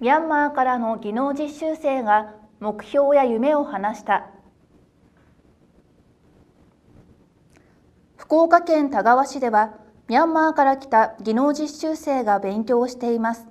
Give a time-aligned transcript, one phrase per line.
[0.00, 4.30] ミャンマーからの技能実習生が目標や夢を話した。
[8.16, 9.74] 福岡県田川市では
[10.06, 13.46] ミャンマーから来た技能実習生が勉強をしています。